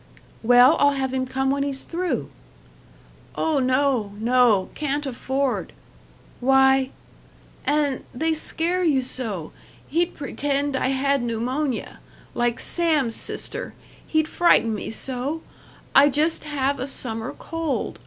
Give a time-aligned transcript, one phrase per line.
[0.41, 2.31] "Well, I'll have him come when he's through."
[3.35, 5.73] "Oh no, no, can't afford"
[6.49, 6.89] "Why"
[7.65, 9.51] "And they scare you so
[9.89, 11.99] he'd pretend I had pneumonia,
[12.33, 13.75] like Sam's sister
[14.07, 15.43] he'd frighten me so
[15.93, 17.99] I just have a summer cold.